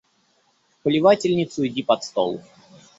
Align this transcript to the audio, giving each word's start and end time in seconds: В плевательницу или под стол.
В 0.71 0.81
плевательницу 0.85 1.61
или 1.61 1.83
под 1.83 2.03
стол. 2.03 2.41